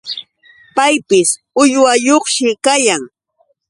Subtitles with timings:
[0.75, 1.29] Paypis
[1.61, 3.03] uywayuqshi kayan.